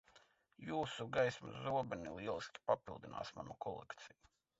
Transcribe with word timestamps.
Jūsu 0.67 1.05
gaismas 1.17 1.59
zobeni 1.65 2.13
lieliski 2.13 2.63
papildinās 2.71 3.31
manu 3.37 3.59
kolekciju. 3.67 4.19